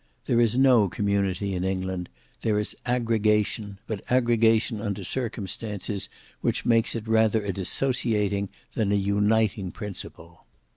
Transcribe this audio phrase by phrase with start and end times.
[0.25, 2.09] There is no community in England;
[2.41, 8.99] there is aggregation, but aggregation under circumstances which make it rather a dissociating, than an
[8.99, 10.47] uniting, principle."